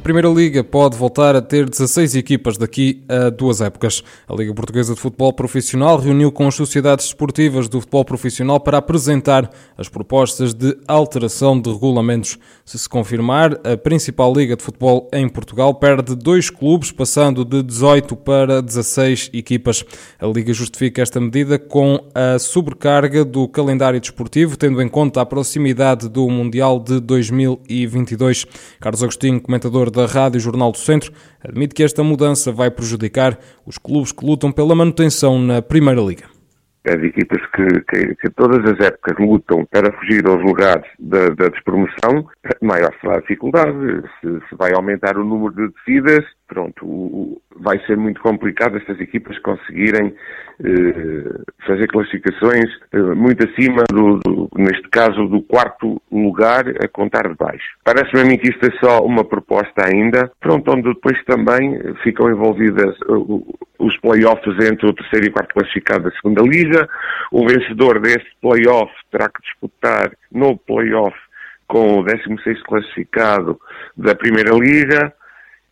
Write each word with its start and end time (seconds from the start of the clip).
A 0.00 0.02
Primeira 0.02 0.30
Liga 0.30 0.64
pode 0.64 0.96
voltar 0.96 1.36
a 1.36 1.42
ter 1.42 1.68
16 1.68 2.14
equipas 2.14 2.56
daqui 2.56 3.04
a 3.06 3.28
duas 3.28 3.60
épocas. 3.60 4.02
A 4.26 4.34
Liga 4.34 4.54
Portuguesa 4.54 4.94
de 4.94 5.00
Futebol 5.00 5.30
Profissional 5.30 5.98
reuniu 5.98 6.32
com 6.32 6.48
as 6.48 6.54
sociedades 6.54 7.04
esportivas 7.04 7.68
do 7.68 7.82
futebol 7.82 8.02
profissional 8.02 8.58
para 8.58 8.78
apresentar 8.78 9.50
as 9.76 9.90
propostas 9.90 10.54
de 10.54 10.74
alteração 10.88 11.60
de 11.60 11.70
regulamentos. 11.70 12.38
Se 12.64 12.78
se 12.78 12.88
confirmar, 12.88 13.60
a 13.62 13.76
principal 13.76 14.32
liga 14.32 14.56
de 14.56 14.62
futebol 14.62 15.06
em 15.12 15.28
Portugal 15.28 15.74
perde 15.74 16.14
dois 16.16 16.48
clubes, 16.48 16.90
passando 16.90 17.44
de 17.44 17.62
18 17.62 18.16
para 18.16 18.62
16 18.62 19.28
equipas. 19.34 19.84
A 20.18 20.26
Liga 20.26 20.54
justifica 20.54 21.02
esta 21.02 21.20
medida 21.20 21.58
com 21.58 22.08
a 22.14 22.38
sobrecarga 22.38 23.22
do 23.22 23.46
calendário 23.46 24.00
desportivo, 24.00 24.56
tendo 24.56 24.80
em 24.80 24.88
conta 24.88 25.20
a 25.20 25.26
proximidade 25.26 26.08
do 26.08 26.26
Mundial 26.30 26.80
de 26.80 27.00
2022. 27.00 28.46
Carlos 28.80 29.02
Agostinho, 29.02 29.38
comentador 29.42 29.89
da 29.90 30.06
Rádio 30.06 30.40
Jornal 30.40 30.72
do 30.72 30.78
Centro, 30.78 31.12
admite 31.42 31.74
que 31.74 31.82
esta 31.82 32.02
mudança 32.02 32.52
vai 32.52 32.70
prejudicar 32.70 33.38
os 33.66 33.78
clubes 33.78 34.12
que 34.12 34.24
lutam 34.24 34.52
pela 34.52 34.74
manutenção 34.74 35.38
na 35.38 35.60
Primeira 35.60 36.00
Liga 36.00 36.24
as 36.86 37.02
equipas 37.02 37.40
que, 37.54 37.66
que, 37.90 38.14
que, 38.16 38.30
todas 38.30 38.58
as 38.64 38.80
épocas 38.80 39.18
lutam 39.18 39.66
para 39.70 39.92
fugir 39.98 40.26
aos 40.26 40.42
lugares 40.42 40.86
da, 40.98 41.28
da 41.30 41.48
despromoção, 41.48 42.26
maior 42.62 42.90
será 43.00 43.16
a 43.16 43.20
dificuldade. 43.20 44.02
Se, 44.20 44.40
se, 44.48 44.56
vai 44.56 44.72
aumentar 44.72 45.18
o 45.18 45.24
número 45.24 45.54
de 45.54 45.74
descidas, 45.74 46.24
pronto, 46.50 46.84
o, 46.84 47.40
vai 47.60 47.78
ser 47.86 47.96
muito 47.96 48.20
complicado 48.20 48.76
estas 48.76 49.00
equipas 49.00 49.38
conseguirem 49.38 50.12
eh, 50.62 51.40
fazer 51.64 51.86
classificações 51.86 52.68
eh, 52.92 52.98
muito 53.14 53.48
acima, 53.48 53.84
do, 53.88 54.18
do, 54.18 54.50
neste 54.56 54.88
caso, 54.88 55.28
do 55.28 55.40
quarto 55.42 56.02
lugar 56.10 56.64
a 56.82 56.88
contar 56.88 57.28
de 57.28 57.36
baixo. 57.36 57.78
Parece-me 57.84 58.22
a 58.22 58.24
mim 58.24 58.36
que 58.36 58.50
isto 58.50 58.66
é 58.66 58.70
só 58.84 59.00
uma 59.04 59.24
proposta 59.24 59.86
ainda, 59.86 60.30
pronto, 60.40 60.72
onde 60.72 60.92
depois 60.92 61.16
também 61.24 61.78
ficam 62.02 62.28
envolvidas 62.28 62.98
uh, 63.08 63.58
os 63.78 63.96
play-offs 63.98 64.58
entre 64.66 64.88
o 64.88 64.92
terceiro 64.92 65.26
e 65.26 65.30
quarto 65.30 65.54
classificado 65.54 66.04
da 66.04 66.10
segunda 66.16 66.42
liga. 66.42 66.88
O 67.30 67.46
vencedor 67.46 68.00
deste 68.00 68.28
play-off 68.42 68.92
terá 69.12 69.28
que 69.28 69.40
disputar 69.42 70.10
no 70.32 70.58
play-off 70.58 71.16
com 71.68 72.00
o 72.00 72.04
16 72.04 72.60
classificado 72.64 73.58
da 73.96 74.16
primeira 74.16 74.52
liga. 74.52 75.14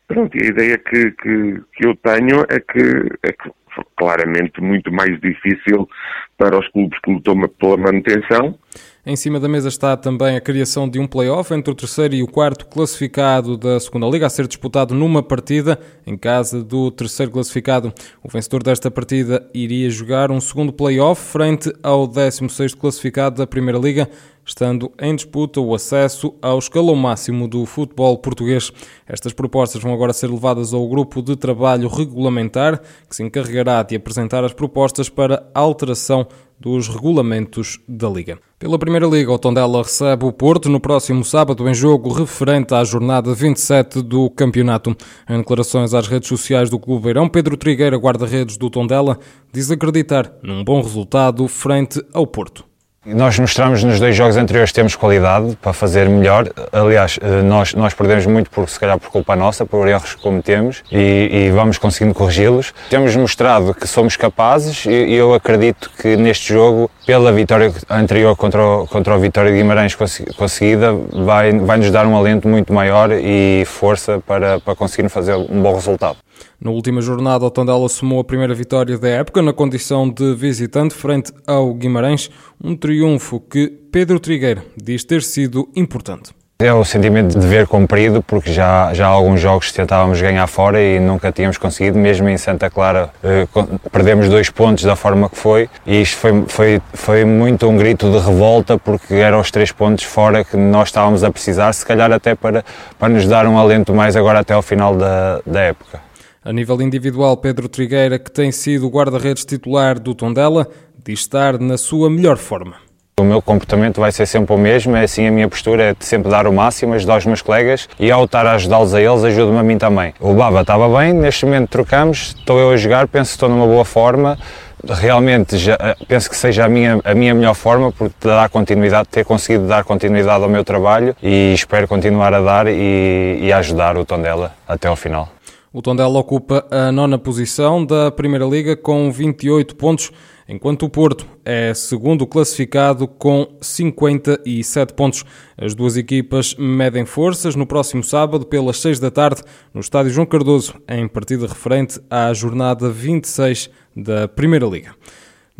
Pronto, 0.08 0.36
a 0.36 0.46
ideia 0.46 0.78
que, 0.78 1.10
que, 1.12 1.60
que 1.76 1.86
eu 1.86 1.94
tenho 1.96 2.40
é 2.48 2.58
que, 2.58 2.80
é 3.22 3.32
que 3.32 3.50
claramente 3.96 4.60
muito 4.60 4.90
mais 4.92 5.20
difícil 5.20 5.88
para 6.36 6.58
os 6.58 6.66
clubes 6.68 6.98
que 7.00 7.12
lutam 7.12 7.40
pela 7.60 7.76
manutenção. 7.76 8.58
Em 9.04 9.16
cima 9.16 9.40
da 9.40 9.48
mesa 9.48 9.68
está 9.68 9.96
também 9.96 10.36
a 10.36 10.40
criação 10.40 10.88
de 10.88 10.98
um 10.98 11.06
play-off 11.06 11.52
entre 11.54 11.72
o 11.72 11.74
terceiro 11.74 12.14
e 12.14 12.22
o 12.22 12.26
quarto 12.26 12.66
classificado 12.66 13.56
da 13.56 13.80
segunda 13.80 14.06
Liga, 14.06 14.26
a 14.26 14.30
ser 14.30 14.46
disputado 14.46 14.94
numa 14.94 15.22
partida 15.22 15.78
em 16.06 16.16
casa 16.16 16.62
do 16.62 16.90
terceiro 16.90 17.32
classificado. 17.32 17.92
O 18.22 18.28
vencedor 18.28 18.62
desta 18.62 18.90
partida 18.90 19.48
iria 19.54 19.88
jogar 19.88 20.30
um 20.30 20.40
segundo 20.40 20.72
play-off 20.72 21.20
frente 21.22 21.72
ao 21.82 22.06
16 22.06 22.74
classificado 22.74 23.36
da 23.36 23.46
Primeira 23.46 23.78
Liga, 23.78 24.08
estando 24.48 24.90
em 24.98 25.14
disputa 25.14 25.60
o 25.60 25.74
acesso 25.74 26.34
ao 26.40 26.58
escalão 26.58 26.96
máximo 26.96 27.46
do 27.46 27.66
futebol 27.66 28.16
português. 28.16 28.72
Estas 29.06 29.34
propostas 29.34 29.82
vão 29.82 29.92
agora 29.92 30.14
ser 30.14 30.28
levadas 30.28 30.72
ao 30.72 30.88
grupo 30.88 31.20
de 31.20 31.36
trabalho 31.36 31.86
regulamentar, 31.86 32.80
que 33.08 33.14
se 33.14 33.22
encarregará 33.22 33.82
de 33.82 33.94
apresentar 33.94 34.42
as 34.44 34.54
propostas 34.54 35.10
para 35.10 35.46
alteração 35.54 36.26
dos 36.58 36.88
regulamentos 36.88 37.78
da 37.86 38.08
Liga. 38.08 38.38
Pela 38.58 38.78
Primeira 38.78 39.06
Liga, 39.06 39.30
o 39.30 39.38
Tondela 39.38 39.82
recebe 39.82 40.24
o 40.24 40.32
Porto 40.32 40.68
no 40.68 40.80
próximo 40.80 41.24
sábado 41.24 41.68
em 41.68 41.74
jogo 41.74 42.12
referente 42.12 42.74
à 42.74 42.82
jornada 42.82 43.32
27 43.32 44.02
do 44.02 44.28
campeonato. 44.30 44.96
Em 45.28 45.38
declarações 45.38 45.94
às 45.94 46.08
redes 46.08 46.28
sociais 46.28 46.68
do 46.68 46.78
Clube 46.78 47.04
Beirão, 47.04 47.28
Pedro 47.28 47.56
Trigueira, 47.56 47.96
guarda-redes 47.96 48.56
do 48.56 48.70
Tondela, 48.70 49.18
diz 49.52 49.70
acreditar 49.70 50.32
num 50.42 50.64
bom 50.64 50.80
resultado 50.80 51.46
frente 51.46 52.02
ao 52.12 52.26
Porto. 52.26 52.67
Nós 53.14 53.38
mostramos 53.38 53.82
nos 53.82 53.98
dois 53.98 54.14
jogos 54.14 54.36
anteriores 54.36 54.70
que 54.70 54.74
temos 54.74 54.94
qualidade 54.94 55.56
para 55.62 55.72
fazer 55.72 56.06
melhor. 56.10 56.46
Aliás, 56.70 57.18
eh, 57.22 57.42
nós, 57.42 57.72
nós 57.72 57.94
perdemos 57.94 58.26
muito 58.26 58.50
por, 58.50 58.68
se 58.68 58.78
calhar 58.78 58.98
por 58.98 59.10
culpa 59.10 59.34
nossa, 59.34 59.64
por 59.64 59.88
erros 59.88 60.14
que 60.14 60.20
cometemos 60.20 60.82
e, 60.92 61.30
e 61.32 61.50
vamos 61.50 61.78
conseguindo 61.78 62.14
corrigi-los. 62.14 62.74
Temos 62.90 63.16
mostrado 63.16 63.72
que 63.72 63.86
somos 63.86 64.14
capazes 64.14 64.84
e 64.84 65.14
eu 65.14 65.32
acredito 65.32 65.90
que 65.98 66.18
neste 66.18 66.52
jogo, 66.52 66.90
pela 67.06 67.32
vitória 67.32 67.72
anterior 67.88 68.36
contra 68.36 68.62
o, 68.62 68.86
contra 68.86 69.16
o 69.16 69.18
Vitória 69.18 69.50
de 69.50 69.56
Guimarães 69.56 69.96
conseguida, 70.36 70.92
vai, 71.24 71.58
vai 71.58 71.78
nos 71.78 71.90
dar 71.90 72.06
um 72.06 72.14
alento 72.14 72.46
muito 72.46 72.74
maior 72.74 73.10
e 73.10 73.64
força 73.64 74.22
para, 74.26 74.60
para 74.60 74.76
conseguir 74.76 75.08
fazer 75.08 75.34
um 75.34 75.62
bom 75.62 75.74
resultado. 75.74 76.18
Na 76.60 76.70
última 76.70 77.00
jornada, 77.00 77.44
o 77.44 77.50
Tondela 77.50 77.86
assumou 77.86 78.20
a 78.20 78.24
primeira 78.24 78.54
vitória 78.54 78.98
da 78.98 79.08
época 79.08 79.42
na 79.42 79.52
condição 79.52 80.08
de 80.08 80.34
visitante 80.34 80.94
frente 80.94 81.32
ao 81.46 81.72
Guimarães, 81.74 82.30
um 82.62 82.76
triunfo 82.76 83.40
que 83.40 83.68
Pedro 83.92 84.18
Trigueiro 84.18 84.62
diz 84.76 85.04
ter 85.04 85.22
sido 85.22 85.68
importante. 85.74 86.32
É 86.60 86.72
o 86.72 86.84
sentimento 86.84 87.34
de 87.34 87.38
dever 87.38 87.68
cumprido, 87.68 88.20
porque 88.20 88.52
já, 88.52 88.92
já 88.92 89.06
há 89.06 89.10
alguns 89.10 89.40
jogos 89.40 89.70
tentávamos 89.70 90.20
ganhar 90.20 90.44
fora 90.48 90.82
e 90.82 90.98
nunca 90.98 91.30
tínhamos 91.30 91.56
conseguido, 91.56 91.96
mesmo 91.96 92.28
em 92.28 92.36
Santa 92.36 92.68
Clara 92.68 93.10
eh, 93.22 93.46
perdemos 93.92 94.28
dois 94.28 94.50
pontos 94.50 94.82
da 94.82 94.96
forma 94.96 95.30
que 95.30 95.36
foi 95.36 95.70
e 95.86 96.02
isto 96.02 96.16
foi, 96.16 96.44
foi, 96.48 96.82
foi 96.92 97.24
muito 97.24 97.64
um 97.68 97.76
grito 97.76 98.10
de 98.10 98.18
revolta 98.18 98.76
porque 98.76 99.14
eram 99.14 99.38
os 99.38 99.52
três 99.52 99.70
pontos 99.70 100.02
fora 100.02 100.42
que 100.42 100.56
nós 100.56 100.88
estávamos 100.88 101.22
a 101.22 101.30
precisar, 101.30 101.72
se 101.72 101.86
calhar 101.86 102.10
até 102.10 102.34
para, 102.34 102.64
para 102.98 103.08
nos 103.08 103.24
dar 103.24 103.46
um 103.46 103.56
alento 103.56 103.94
mais 103.94 104.16
agora 104.16 104.40
até 104.40 104.52
ao 104.52 104.62
final 104.62 104.96
da, 104.96 105.40
da 105.46 105.60
época. 105.60 106.07
A 106.48 106.52
nível 106.52 106.80
individual, 106.80 107.36
Pedro 107.36 107.68
Trigueira, 107.68 108.18
que 108.18 108.30
tem 108.30 108.50
sido 108.50 108.86
o 108.86 108.88
guarda-redes 108.88 109.44
titular 109.44 109.98
do 109.98 110.14
Tondela, 110.14 110.66
diz 111.04 111.20
estar 111.20 111.58
na 111.58 111.76
sua 111.76 112.08
melhor 112.08 112.38
forma. 112.38 112.76
O 113.20 113.22
meu 113.22 113.42
comportamento 113.42 114.00
vai 114.00 114.10
ser 114.10 114.24
sempre 114.24 114.54
o 114.54 114.56
mesmo, 114.56 114.96
é 114.96 115.02
assim 115.02 115.26
a 115.26 115.30
minha 115.30 115.46
postura, 115.46 115.90
é 115.90 115.92
de 115.92 116.06
sempre 116.06 116.30
dar 116.30 116.46
o 116.46 116.52
máximo, 116.52 116.94
ajudar 116.94 117.18
os 117.18 117.26
meus 117.26 117.42
colegas 117.42 117.86
e 118.00 118.10
ao 118.10 118.24
estar 118.24 118.46
a 118.46 118.52
ajudá-los 118.52 118.94
a 118.94 119.02
eles, 119.02 119.24
ajuda-me 119.24 119.58
a 119.58 119.62
mim 119.62 119.76
também. 119.76 120.14
O 120.18 120.32
Baba 120.32 120.62
estava 120.62 120.88
bem, 120.98 121.12
neste 121.12 121.44
momento 121.44 121.68
trocamos, 121.68 122.34
estou 122.38 122.58
eu 122.58 122.70
a 122.70 122.78
jogar, 122.78 123.06
penso 123.08 123.32
que 123.32 123.36
estou 123.36 123.50
numa 123.50 123.66
boa 123.66 123.84
forma, 123.84 124.38
realmente 124.82 125.58
já, 125.58 125.76
eh, 125.78 125.96
penso 126.08 126.30
que 126.30 126.36
seja 126.36 126.64
a 126.64 126.68
minha, 126.70 126.98
a 127.04 127.14
minha 127.14 127.34
melhor 127.34 127.52
forma 127.52 127.92
por 127.92 128.10
dar 128.22 128.48
continuidade, 128.48 129.06
ter 129.10 129.22
conseguido 129.22 129.66
dar 129.66 129.84
continuidade 129.84 130.42
ao 130.42 130.48
meu 130.48 130.64
trabalho 130.64 131.14
e 131.22 131.52
espero 131.52 131.86
continuar 131.86 132.32
a 132.32 132.40
dar 132.40 132.66
e, 132.68 133.38
e 133.38 133.52
ajudar 133.52 133.98
o 133.98 134.04
Tondela 134.06 134.54
até 134.66 134.88
ao 134.88 134.96
final. 134.96 135.28
O 135.70 135.82
Tondela 135.82 136.18
ocupa 136.18 136.66
a 136.70 136.90
nona 136.90 137.18
posição 137.18 137.84
da 137.84 138.10
Primeira 138.10 138.46
Liga 138.46 138.74
com 138.74 139.12
28 139.12 139.76
pontos, 139.76 140.10
enquanto 140.48 140.86
o 140.86 140.88
Porto 140.88 141.26
é 141.44 141.74
segundo 141.74 142.26
classificado 142.26 143.06
com 143.06 143.46
57 143.60 144.94
pontos. 144.94 145.24
As 145.58 145.74
duas 145.74 145.98
equipas 145.98 146.54
medem 146.54 147.04
forças 147.04 147.54
no 147.54 147.66
próximo 147.66 148.02
sábado 148.02 148.46
pelas 148.46 148.78
6 148.80 148.98
da 148.98 149.10
tarde 149.10 149.42
no 149.74 149.82
Estádio 149.82 150.10
João 150.10 150.26
Cardoso, 150.26 150.74
em 150.88 151.06
partida 151.06 151.46
referente 151.46 152.00
à 152.08 152.32
jornada 152.32 152.88
26 152.88 153.68
da 153.94 154.26
Primeira 154.26 154.66
Liga. 154.66 154.94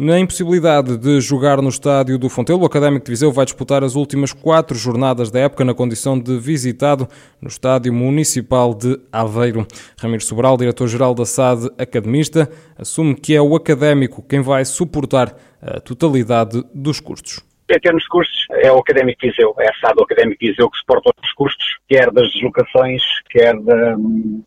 Na 0.01 0.17
impossibilidade 0.17 0.97
de 0.97 1.21
jogar 1.21 1.61
no 1.61 1.69
estádio 1.69 2.17
do 2.21 2.29
Fontelo, 2.29 2.61
o 2.61 2.65
Académico 2.65 3.05
de 3.05 3.11
Viseu 3.11 3.33
vai 3.33 3.45
disputar 3.45 3.83
as 3.83 3.97
últimas 3.97 4.33
quatro 4.33 4.79
jornadas 4.79 5.29
da 5.29 5.41
época 5.41 5.65
na 5.65 5.75
condição 5.75 6.17
de 6.17 6.39
visitado 6.39 7.09
no 7.43 7.49
estádio 7.49 7.93
municipal 7.93 8.73
de 8.75 8.97
Aveiro. 9.11 9.67
Ramiro 10.00 10.23
Sobral, 10.23 10.56
diretor-geral 10.56 11.17
da 11.17 11.27
SAD 11.27 11.73
Academista, 11.77 12.49
assume 12.79 13.17
que 13.17 13.35
é 13.35 13.43
o 13.43 13.56
Académico 13.56 14.23
quem 14.23 14.41
vai 14.41 14.65
suportar 14.65 15.37
a 15.61 15.81
totalidade 15.81 16.65
dos 16.73 17.01
custos. 17.01 17.48
Em 17.70 17.79
termos 17.81 18.03
de 18.03 18.09
custos, 18.09 18.47
é 18.50 18.73
o 18.73 18.79
Académico 18.79 19.20
Viseu, 19.20 19.55
é 19.59 19.69
a 19.69 19.75
SAD 19.75 20.00
Académico 20.03 20.38
Viseu 20.41 20.70
que 20.70 20.79
suporta 20.79 21.11
os 21.23 21.32
custos, 21.32 21.67
quer 21.87 22.11
das 22.11 22.32
deslocações, 22.32 23.03
quer 23.29 23.55
da, 23.61 23.97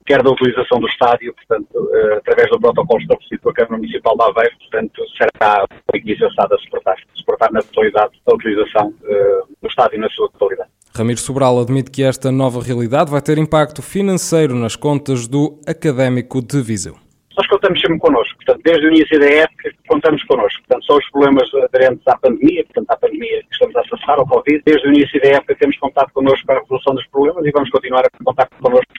quer 0.07 0.23
da 0.23 0.31
utilização 0.31 0.79
do 0.79 0.88
estádio, 0.88 1.33
portanto, 1.35 1.89
eh, 1.94 2.15
através 2.18 2.50
do 2.50 2.59
protocolo 2.59 3.00
estabelecido 3.00 3.41
pela 3.41 3.53
Câmara 3.53 3.77
Municipal 3.77 4.18
de 4.18 4.23
Aveiro, 4.23 4.56
portanto, 4.57 5.01
será 5.15 5.63
Académico 5.63 6.07
Viseu 6.07 6.31
SAD 6.31 6.53
a 6.53 6.57
suportar, 6.57 6.95
suportar 7.13 7.51
na 7.51 7.62
totalidade 7.62 8.12
a 8.25 8.33
utilização 8.33 8.88
uh, 8.88 9.47
do 9.62 9.68
estádio 9.68 10.00
na 10.00 10.09
sua 10.09 10.29
totalidade. 10.31 10.69
Ramiro 10.95 11.19
Sobral 11.19 11.59
admite 11.59 11.91
que 11.91 12.03
esta 12.03 12.31
nova 12.31 12.62
realidade 12.62 13.12
vai 13.12 13.21
ter 13.21 13.38
impacto 13.38 13.81
financeiro 13.81 14.56
nas 14.56 14.75
contas 14.75 15.27
do 15.27 15.59
Académico 15.68 16.41
de 16.41 16.62
Viseu 16.62 17.00
nós 17.38 17.48
contamos 17.48 17.80
sempre 17.80 18.00
connosco. 18.00 18.36
Portanto, 18.38 18.62
desde 18.63 18.86
o 18.86 18.89
início 18.89 19.19
da 19.19 19.30
época, 19.30 19.72
contamos 19.88 20.24
connosco. 20.24 20.60
Portanto, 20.68 20.86
só 20.86 20.98
os 20.98 21.10
problemas 21.12 21.50
aderentes 21.54 22.07
à 22.07 22.18
pandemia, 22.18 22.63
portanto, 22.66 22.92
à 22.92 22.98
pandemia 22.98 23.42
que 23.44 23.54
estamos 23.54 23.75
a 23.75 23.81
acessar, 23.81 24.19
ao 24.19 24.28
Covid, 24.28 24.62
desde 24.66 24.88
o 24.88 24.94
início 24.94 25.22
da 25.22 25.30
época 25.30 25.56
temos 25.56 25.78
contado 25.78 26.12
connosco 26.13 26.45
para 26.45 26.57
a 26.57 26.62
resolução 26.62 26.95
dos 26.95 27.07
problemas 27.07 27.45
e 27.45 27.51
vamos 27.51 27.69
continuar 27.69 28.06
a 28.06 28.24
contar 28.24 28.50
connosco 28.62 28.94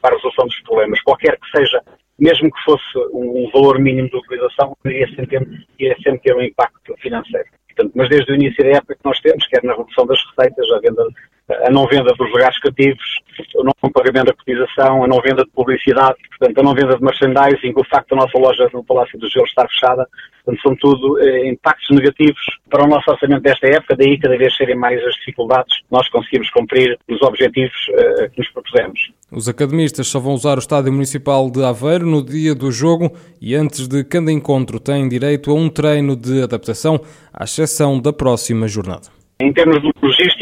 para 0.00 0.14
a 0.14 0.16
resolução 0.16 0.46
dos 0.46 0.60
problemas. 0.60 1.00
Qualquer 1.02 1.38
que 1.38 1.58
seja 1.58 1.80
mesmo 2.18 2.50
que 2.50 2.64
fosse 2.64 2.98
um, 3.12 3.50
valor 3.52 3.78
mínimo 3.78 4.08
de 4.08 4.16
utilização, 4.16 4.76
iria 4.84 5.08
sempre, 5.14 5.66
iria 5.78 5.96
sempre 6.02 6.20
ter 6.20 6.36
um 6.36 6.42
impacto 6.42 6.94
financeiro. 7.00 7.46
Portanto, 7.68 7.92
mas 7.96 8.08
desde 8.08 8.32
o 8.32 8.34
início 8.36 8.62
da 8.62 8.78
época 8.78 8.94
que 8.94 9.04
nós 9.04 9.18
temos, 9.20 9.46
quer 9.48 9.64
na 9.64 9.74
redução 9.74 10.06
das 10.06 10.18
receitas, 10.28 10.70
a, 10.70 10.78
venda, 10.78 11.06
a 11.66 11.70
não 11.70 11.86
venda 11.86 12.12
dos 12.14 12.30
lugares 12.30 12.58
cativos, 12.60 13.13
o 13.56 13.64
não 13.64 13.92
pagamento 13.92 14.26
da 14.26 14.34
cotização, 14.34 15.04
a 15.04 15.08
não 15.08 15.20
venda 15.20 15.44
de 15.44 15.50
publicidade, 15.50 16.16
portanto, 16.38 16.58
a 16.58 16.62
não 16.62 16.74
venda 16.74 16.96
de 16.96 17.02
merchandising, 17.02 17.72
o 17.76 17.84
facto 17.84 18.10
da 18.10 18.16
nossa 18.16 18.38
loja 18.38 18.68
no 18.72 18.84
Palácio 18.84 19.18
do 19.18 19.28
Gelo 19.28 19.46
estar 19.46 19.68
fechada, 19.68 20.06
portanto, 20.44 20.62
são 20.62 20.76
tudo 20.76 21.18
eh, 21.20 21.48
impactos 21.48 21.90
negativos 21.90 22.42
para 22.68 22.84
o 22.84 22.88
nosso 22.88 23.10
orçamento 23.10 23.42
desta 23.42 23.66
época, 23.68 23.96
daí 23.96 24.18
cada 24.18 24.36
vez 24.36 24.56
serem 24.56 24.76
mais 24.76 25.02
as 25.04 25.14
dificuldades, 25.14 25.78
nós 25.90 26.08
conseguimos 26.08 26.50
cumprir 26.50 26.98
os 27.08 27.22
objetivos 27.22 27.76
eh, 27.90 28.28
que 28.28 28.38
nos 28.38 28.50
propusemos. 28.50 29.00
Os 29.30 29.48
academistas 29.48 30.06
só 30.06 30.20
vão 30.20 30.34
usar 30.34 30.56
o 30.56 30.60
Estádio 30.60 30.92
Municipal 30.92 31.50
de 31.50 31.64
Aveiro 31.64 32.06
no 32.06 32.24
dia 32.24 32.54
do 32.54 32.70
jogo 32.70 33.12
e 33.40 33.54
antes 33.54 33.88
de 33.88 34.04
cada 34.04 34.30
encontro 34.30 34.78
têm 34.78 35.08
direito 35.08 35.50
a 35.50 35.54
um 35.54 35.68
treino 35.68 36.16
de 36.16 36.42
adaptação, 36.42 37.00
à 37.32 37.44
exceção 37.44 38.00
da 38.00 38.12
próxima 38.12 38.68
jornada. 38.68 39.08
Em 39.40 39.52
termos 39.52 39.82
de 39.82 39.90
logística, 40.00 40.33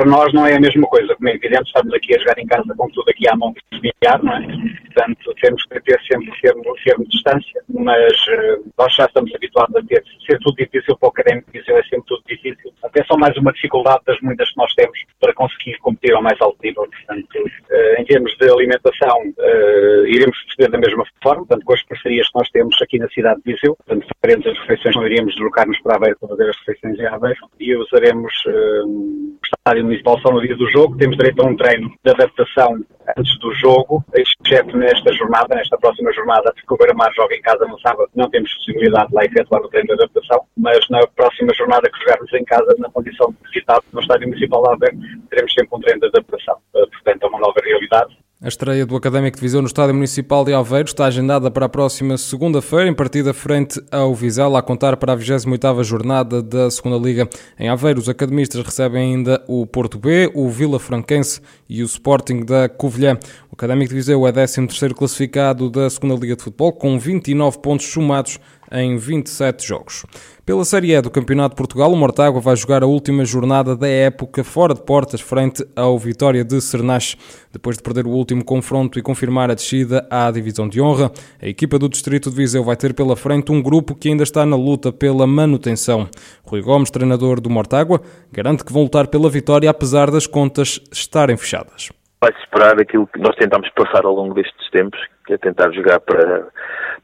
para 0.00 0.08
nós 0.08 0.32
não 0.32 0.46
é 0.46 0.56
a 0.56 0.60
mesma 0.60 0.86
coisa. 0.86 1.14
Como 1.14 1.28
é 1.28 1.34
evidente, 1.34 1.64
estamos 1.66 1.92
aqui 1.92 2.14
a 2.14 2.18
jogar 2.18 2.38
em 2.38 2.46
casa 2.46 2.74
com 2.74 2.88
tudo 2.88 3.10
aqui 3.10 3.28
à 3.28 3.36
mão 3.36 3.52
de 3.52 3.60
desviar, 3.70 4.22
não 4.22 4.32
é? 4.34 4.46
Portanto, 4.94 5.34
temos 5.42 5.62
que 5.64 5.80
ter 5.80 6.00
sempre 6.10 6.32
termo, 6.40 7.04
de 7.04 7.10
distância, 7.10 7.62
mas 7.68 8.12
uh, 8.28 8.64
nós 8.78 8.94
já 8.94 9.04
estamos 9.04 9.34
habituados 9.34 9.76
a 9.76 9.82
ter, 9.82 10.02
ser 10.26 10.38
tudo 10.38 10.56
difícil 10.56 10.96
para 10.96 11.06
o 11.06 11.10
académico, 11.10 11.50
isso 11.54 11.70
é 11.70 11.82
sempre 11.82 12.06
tudo 12.06 12.22
difícil. 12.26 12.72
Até 12.82 13.04
só 13.04 13.16
mais 13.18 13.36
uma 13.36 13.52
dificuldade 13.52 14.00
das 14.06 14.18
muitas 14.22 14.48
que 14.48 14.56
nós 14.56 14.72
temos 14.74 14.98
para 15.20 15.34
conseguir 15.34 15.76
competir 15.80 16.14
ao 16.14 16.22
mais 16.22 16.40
alto 16.40 16.58
nível. 16.64 16.88
Portanto, 16.88 17.36
uh, 17.36 18.00
em 18.00 18.04
termos 18.06 18.34
de 18.38 18.50
alimentação, 18.50 19.18
uh, 19.20 20.06
iremos 20.06 20.36
proceder 20.44 20.70
da 20.70 20.78
mesma 20.78 21.04
forma, 21.22 21.44
portanto, 21.44 21.64
com 21.66 21.74
as 21.74 21.82
parcerias 21.82 22.26
que 22.26 22.38
nós 22.38 22.48
temos 22.48 22.74
aqui 22.80 22.98
na 22.98 23.08
cidade 23.10 23.40
de 23.44 23.52
Viseu, 23.52 23.76
portanto, 23.76 24.06
faremos 24.20 24.46
as 24.46 24.58
refeições, 24.58 24.96
não 24.96 25.06
iríamos 25.06 25.34
deslocar-nos 25.34 25.80
para 25.80 25.96
Aveiro 25.96 26.18
para 26.18 26.28
fazer 26.28 26.50
as 26.50 26.56
refeições 26.58 26.98
em 26.98 27.06
Aveiro 27.06 27.40
e 27.58 27.76
usaremos 27.76 28.32
uh, 28.46 29.38
estádio 29.42 29.84
municipal 29.84 30.18
só 30.20 30.30
no 30.30 30.40
dia 30.40 30.56
do 30.56 30.68
jogo. 30.70 30.96
Temos 30.96 31.16
direito 31.16 31.42
a 31.42 31.46
um 31.46 31.56
treino 31.56 31.90
de 32.04 32.10
adaptação 32.10 32.78
antes 33.16 33.38
do 33.38 33.52
jogo, 33.54 34.04
exceto 34.14 34.76
nesta 34.76 35.12
jornada, 35.14 35.54
nesta 35.54 35.76
próxima 35.78 36.12
jornada, 36.12 36.52
porque 36.54 36.74
o 36.74 36.76
Beira-Mar 36.76 37.12
joga 37.14 37.34
em 37.34 37.40
casa 37.40 37.66
no 37.66 37.80
sábado, 37.80 38.08
não 38.14 38.28
temos 38.30 38.52
possibilidade 38.54 39.08
de 39.08 39.14
lá 39.14 39.24
efetuar 39.24 39.62
o 39.62 39.68
treino 39.68 39.88
de 39.88 39.94
adaptação, 39.94 40.44
mas 40.56 40.78
na 40.90 41.06
próxima 41.08 41.52
jornada 41.54 41.90
que 41.90 41.98
jogarmos 42.00 42.32
em 42.32 42.44
casa, 42.44 42.74
na 42.78 42.90
condição 42.90 43.30
de 43.30 43.48
visitado 43.48 43.84
no 43.92 44.00
Estádio 44.00 44.28
Municipal 44.28 44.62
de 44.62 44.68
Albergue, 44.70 45.20
teremos 45.30 45.52
sempre 45.52 45.76
um 45.76 45.80
treino 45.80 46.00
de 46.00 46.06
adaptação. 46.06 46.56
Eh, 46.76 46.86
portanto, 46.86 47.22
é 47.24 47.26
uma 47.26 47.40
nova 47.40 47.60
realidade 47.64 48.16
a 48.42 48.48
estreia 48.48 48.86
do 48.86 48.96
Académico 48.96 49.36
de 49.36 49.42
Viseu 49.42 49.60
no 49.60 49.66
Estádio 49.66 49.94
Municipal 49.94 50.46
de 50.46 50.54
Aveiro 50.54 50.88
está 50.88 51.04
agendada 51.04 51.50
para 51.50 51.66
a 51.66 51.68
próxima 51.68 52.16
segunda-feira, 52.16 52.88
em 52.88 52.94
partida 52.94 53.34
frente 53.34 53.78
ao 53.90 54.14
Vizela, 54.14 54.58
a 54.58 54.62
contar 54.62 54.96
para 54.96 55.12
a 55.12 55.16
28ª 55.16 55.84
jornada 55.84 56.42
da 56.42 56.70
Segunda 56.70 56.96
Liga. 56.96 57.28
Em 57.58 57.68
Aveiro, 57.68 58.00
os 58.00 58.08
academistas 58.08 58.64
recebem 58.64 59.12
ainda 59.12 59.44
o 59.46 59.66
Porto 59.66 59.98
B, 59.98 60.30
o 60.34 60.48
Vila 60.48 60.80
Franquense 60.80 61.42
e 61.68 61.82
o 61.82 61.84
Sporting 61.84 62.42
da 62.46 62.66
Covilhã. 62.66 63.18
O 63.50 63.54
Académico 63.54 63.90
de 63.90 63.96
Viseu 63.96 64.26
é 64.26 64.32
13º 64.32 64.94
classificado 64.94 65.68
da 65.68 65.90
Segunda 65.90 66.14
Liga 66.14 66.34
de 66.34 66.42
Futebol, 66.42 66.72
com 66.72 66.98
29 66.98 67.58
pontos 67.58 67.84
somados 67.92 68.38
em 68.70 68.96
27 68.96 69.66
jogos. 69.66 70.04
Pela 70.50 70.64
Série 70.64 70.92
E 70.92 71.00
do 71.00 71.10
Campeonato 71.10 71.50
de 71.50 71.58
Portugal, 71.58 71.92
o 71.92 71.96
Mortágua 71.96 72.40
vai 72.40 72.56
jogar 72.56 72.82
a 72.82 72.86
última 72.86 73.24
jornada 73.24 73.76
da 73.76 73.86
época 73.86 74.42
fora 74.42 74.74
de 74.74 74.82
portas 74.82 75.20
frente 75.20 75.64
ao 75.76 75.96
Vitória 75.96 76.44
de 76.44 76.60
Cernache. 76.60 77.16
Depois 77.52 77.76
de 77.76 77.82
perder 77.82 78.06
o 78.06 78.10
último 78.10 78.44
confronto 78.44 78.98
e 78.98 79.02
confirmar 79.02 79.50
a 79.50 79.54
descida 79.54 80.06
à 80.10 80.30
divisão 80.30 80.68
de 80.68 80.80
honra, 80.80 81.12
a 81.40 81.46
equipa 81.46 81.78
do 81.78 81.88
Distrito 81.88 82.30
de 82.30 82.36
Viseu 82.36 82.64
vai 82.64 82.76
ter 82.76 82.94
pela 82.94 83.14
frente 83.14 83.52
um 83.52 83.62
grupo 83.62 83.94
que 83.94 84.08
ainda 84.08 84.24
está 84.24 84.44
na 84.44 84.56
luta 84.56 84.92
pela 84.92 85.26
manutenção. 85.26 86.08
Rui 86.42 86.62
Gomes, 86.62 86.90
treinador 86.90 87.40
do 87.40 87.48
Mortágua, 87.48 88.00
garante 88.32 88.64
que 88.64 88.72
vão 88.72 88.82
lutar 88.82 89.06
pela 89.06 89.30
vitória 89.30 89.70
apesar 89.70 90.10
das 90.10 90.26
contas 90.26 90.80
estarem 90.90 91.36
fechadas. 91.36 91.90
Vai-se 92.20 92.38
esperar 92.40 92.78
aquilo 92.80 93.06
que 93.06 93.20
nós 93.20 93.36
tentamos 93.36 93.70
passar 93.70 94.04
ao 94.04 94.14
longo 94.14 94.34
destes 94.34 94.68
tempos, 94.70 95.00
que 95.26 95.34
é 95.34 95.38
tentar 95.38 95.70
jogar 95.70 96.00
para, 96.00 96.48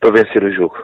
para 0.00 0.10
vencer 0.10 0.42
o 0.42 0.52
jogo 0.52 0.76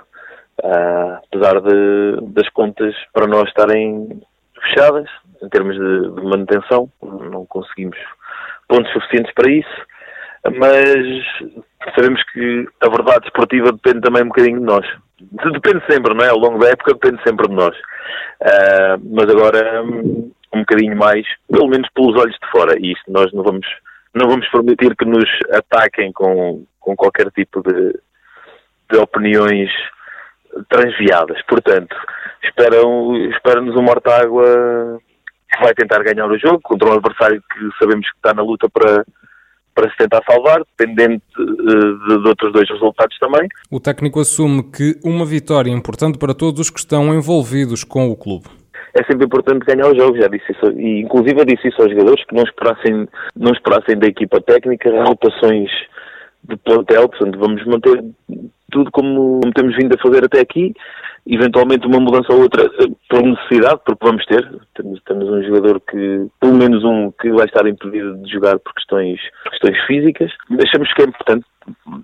Uh, 0.62 1.18
apesar 1.26 1.60
de, 1.60 2.32
das 2.32 2.48
contas 2.50 2.94
para 3.12 3.26
nós 3.26 3.48
estarem 3.48 4.22
fechadas 4.60 5.08
em 5.42 5.48
termos 5.48 5.74
de, 5.74 6.14
de, 6.14 6.22
manutenção, 6.22 6.88
não 7.02 7.44
conseguimos 7.46 7.98
pontos 8.68 8.92
suficientes 8.92 9.34
para 9.34 9.50
isso, 9.50 9.86
mas 10.56 11.94
sabemos 11.96 12.22
que 12.32 12.68
a 12.80 12.88
verdade 12.88 13.26
esportiva 13.26 13.72
depende 13.72 14.02
também 14.02 14.22
um 14.22 14.28
bocadinho 14.28 14.60
de 14.60 14.64
nós. 14.64 14.86
Depende 15.20 15.82
sempre, 15.90 16.14
não 16.14 16.24
é? 16.24 16.28
Ao 16.28 16.38
longo 16.38 16.58
da 16.58 16.70
época 16.70 16.94
depende 16.94 17.20
sempre 17.24 17.48
de 17.48 17.54
nós. 17.54 17.76
Uh, 18.40 19.02
mas 19.10 19.28
agora 19.28 19.82
um 19.82 20.60
bocadinho 20.60 20.96
mais, 20.96 21.26
pelo 21.50 21.68
menos 21.68 21.88
pelos 21.94 22.16
olhos 22.20 22.36
de 22.40 22.50
fora, 22.50 22.76
e 22.78 22.92
isto 22.92 23.10
nós 23.10 23.32
não 23.32 23.42
vamos, 23.42 23.66
não 24.14 24.28
vamos 24.28 24.48
permitir 24.48 24.94
que 24.96 25.04
nos 25.04 25.28
ataquem 25.52 26.12
com, 26.12 26.64
com 26.78 26.94
qualquer 26.94 27.30
tipo 27.32 27.62
de, 27.62 27.98
de 28.90 28.98
opiniões 28.98 29.70
transviadas. 30.72 31.40
Portanto, 31.46 31.94
espera-nos 32.42 33.76
um 33.76 33.82
Mortágua 33.82 34.98
que 35.52 35.62
vai 35.62 35.74
tentar 35.74 36.02
ganhar 36.02 36.26
o 36.26 36.38
jogo 36.38 36.60
contra 36.62 36.88
um 36.88 36.94
adversário 36.94 37.42
que 37.52 37.78
sabemos 37.78 38.08
que 38.10 38.16
está 38.16 38.32
na 38.32 38.42
luta 38.42 38.68
para, 38.70 39.04
para 39.74 39.90
se 39.90 39.96
tentar 39.98 40.22
salvar, 40.28 40.62
dependente 40.78 41.22
eh, 41.38 42.08
de, 42.08 42.22
de, 42.22 42.28
outros 42.28 42.52
dois 42.52 42.68
resultados 42.70 43.18
também. 43.18 43.46
O 43.70 43.78
técnico 43.78 44.20
assume 44.20 44.62
que 44.62 44.98
uma 45.04 45.26
vitória 45.26 45.70
é 45.70 45.74
importante 45.74 46.18
para 46.18 46.34
todos 46.34 46.60
os 46.60 46.70
que 46.70 46.78
estão 46.78 47.14
envolvidos 47.14 47.84
com 47.84 48.10
o 48.10 48.16
clube. 48.16 48.46
É 48.94 49.02
sempre 49.04 49.26
importante 49.26 49.64
ganhar 49.64 49.90
os 49.90 49.96
jogos, 49.96 50.18
já 50.18 50.28
disse 50.28 50.52
isso, 50.52 50.70
e 50.72 51.00
inclusive 51.00 51.40
eu 51.40 51.44
disse 51.44 51.68
isso 51.68 51.80
aos 51.80 51.90
jogadores 51.90 52.24
que 52.26 52.34
não 52.34 52.42
esperassem, 52.42 53.08
não 53.36 53.52
esperassem 53.52 53.98
da 53.98 54.06
equipa 54.06 54.40
técnica 54.40 54.90
rotações 55.04 55.70
de 56.44 56.56
plantel, 56.56 57.08
portanto 57.08 57.38
vamos 57.38 57.64
manter 57.64 58.04
tudo 58.72 58.90
como, 58.90 59.40
temos 59.54 59.76
vindo 59.76 59.94
a 59.94 60.02
fazer 60.02 60.24
até 60.24 60.40
aqui, 60.40 60.74
eventualmente 61.26 61.86
uma 61.86 62.00
mudança 62.00 62.32
ou 62.32 62.42
outra 62.42 62.64
eh, 62.64 62.90
por 63.08 63.22
necessidade, 63.22 63.80
porque 63.84 64.04
vamos 64.04 64.24
ter. 64.26 64.42
Temos, 64.74 65.00
temos, 65.06 65.28
um 65.28 65.42
jogador 65.44 65.80
que, 65.80 66.26
pelo 66.40 66.54
menos 66.54 66.82
um, 66.82 67.12
que 67.12 67.30
vai 67.30 67.46
estar 67.46 67.66
impedido 67.66 68.16
de 68.22 68.32
jogar 68.32 68.58
por 68.58 68.74
questões, 68.74 69.20
questões 69.50 69.78
físicas. 69.86 70.32
Achamos 70.66 70.92
que 70.92 71.02
é 71.02 71.04
importante 71.04 71.46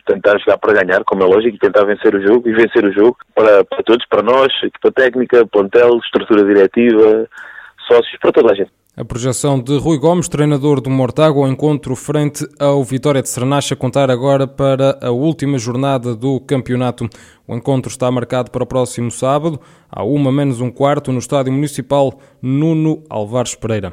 tentar 0.07 0.39
jogar 0.39 0.59
para 0.59 0.85
ganhar, 0.85 1.03
como 1.05 1.23
é 1.23 1.27
lógico, 1.27 1.57
e 1.57 1.59
tentar 1.59 1.85
vencer 1.85 2.15
o 2.15 2.23
jogo, 2.25 2.49
e 2.49 2.53
vencer 2.53 2.85
o 2.85 2.93
jogo 2.93 3.17
para, 3.35 3.65
para 3.65 3.83
todos, 3.83 4.07
para 4.07 4.23
nós, 4.23 4.53
equipa 4.63 4.93
técnica, 4.93 5.47
plantel, 5.47 5.99
estrutura 5.99 6.45
diretiva, 6.45 7.29
sócios, 7.89 8.19
para 8.21 8.33
toda 8.33 8.53
a 8.53 8.55
gente. 8.55 8.71
A 9.01 9.05
projeção 9.05 9.61
de 9.61 9.79
Rui 9.79 9.97
Gomes, 9.97 10.29
treinador 10.29 10.81
do 10.81 10.91
Mortágua, 10.91 11.47
ao 11.47 11.53
encontro 11.53 11.95
frente 11.95 12.45
ao 12.59 12.83
Vitória 12.83 13.23
de 13.23 13.29
Sernacha, 13.29 13.77
contar 13.77 14.11
agora 14.11 14.45
para 14.45 14.99
a 15.01 15.13
última 15.13 15.57
jornada 15.57 16.17
do 16.17 16.41
campeonato. 16.41 17.09
O 17.47 17.55
encontro 17.55 17.89
está 17.89 18.11
marcado 18.11 18.51
para 18.51 18.65
o 18.65 18.67
próximo 18.67 19.09
sábado, 19.09 19.61
à 19.89 20.03
uma 20.03 20.33
menos 20.33 20.61
um 20.61 20.69
quarto, 20.69 21.13
no 21.13 21.21
Estádio 21.21 21.53
Municipal 21.53 22.19
Nuno 22.43 23.05
Alvares 23.09 23.55
Pereira. 23.55 23.93